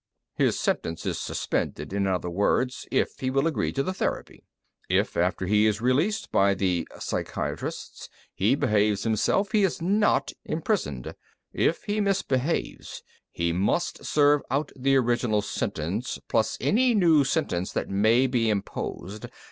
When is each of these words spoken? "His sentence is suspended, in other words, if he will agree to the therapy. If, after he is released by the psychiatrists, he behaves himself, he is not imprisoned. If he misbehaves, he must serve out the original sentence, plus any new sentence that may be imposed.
"His 0.33 0.59
sentence 0.59 1.05
is 1.05 1.19
suspended, 1.19 1.93
in 1.93 2.07
other 2.07 2.27
words, 2.27 2.87
if 2.91 3.19
he 3.19 3.29
will 3.29 3.45
agree 3.45 3.71
to 3.73 3.83
the 3.83 3.93
therapy. 3.93 4.43
If, 4.89 5.15
after 5.15 5.45
he 5.45 5.67
is 5.67 5.79
released 5.79 6.31
by 6.31 6.55
the 6.55 6.87
psychiatrists, 6.99 8.09
he 8.33 8.55
behaves 8.55 9.03
himself, 9.03 9.51
he 9.51 9.61
is 9.63 9.79
not 9.79 10.31
imprisoned. 10.43 11.13
If 11.53 11.83
he 11.83 12.01
misbehaves, 12.01 13.03
he 13.31 13.53
must 13.53 14.03
serve 14.03 14.41
out 14.49 14.71
the 14.75 14.95
original 14.95 15.43
sentence, 15.43 16.17
plus 16.27 16.57
any 16.59 16.95
new 16.95 17.23
sentence 17.23 17.71
that 17.73 17.87
may 17.87 18.25
be 18.25 18.49
imposed. 18.49 19.27